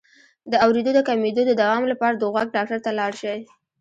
[0.51, 3.39] د اوریدو د کمیدو د دوام لپاره د غوږ ډاکټر ته لاړ شئ